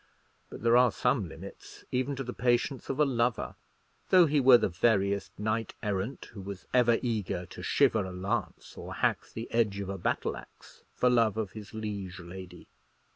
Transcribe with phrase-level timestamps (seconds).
[0.49, 3.53] But there are some limits even to the patience of a lover,
[4.09, 8.75] though he were the veriest knight errant who was ever eager to shiver a lance
[8.75, 12.67] or hack the edge of a battle axe for love of his liege lady.